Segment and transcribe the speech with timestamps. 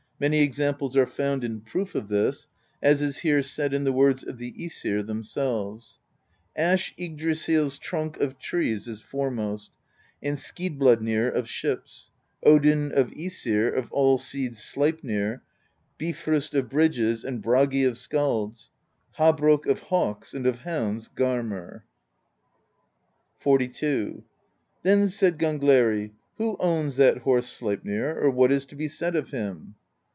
[0.21, 2.45] Many examples are found in proof of this,
[2.79, 5.97] as is here said in the words of the ^sir themselves:
[6.55, 9.71] Ash Yggdrasill's trunk of trees is foremost.
[10.21, 12.11] And Skidbladnir of ships;
[12.43, 15.41] Odin of ^sir, of all steeds Sleipnir,
[15.97, 18.69] Bifrost of bridges, and Bragi of skalds;
[19.17, 21.81] Habrok of hawks, and of hounds Garmr."
[23.43, 24.21] XLII.
[24.83, 29.15] Then said Gangleri: "Who owns that horse Sleip nir, or what is to be said
[29.15, 29.73] of him?"